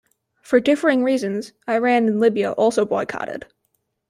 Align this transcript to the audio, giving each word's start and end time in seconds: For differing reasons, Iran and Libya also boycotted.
For 0.41 0.59
differing 0.59 1.03
reasons, 1.03 1.53
Iran 1.69 2.07
and 2.07 2.19
Libya 2.19 2.53
also 2.53 2.85
boycotted. 2.85 3.45